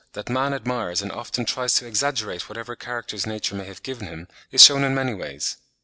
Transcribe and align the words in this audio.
that 0.13 0.29
man 0.31 0.51
admires 0.51 1.03
and 1.03 1.11
often 1.11 1.45
tries 1.45 1.75
to 1.75 1.85
exaggerate 1.85 2.49
whatever 2.49 2.75
characters 2.75 3.27
nature 3.27 3.53
may 3.53 3.65
have 3.65 3.83
given 3.83 4.07
him, 4.07 4.27
is 4.51 4.65
shewn 4.65 4.83
in 4.83 4.95
many 4.95 5.13
ways. 5.13 5.57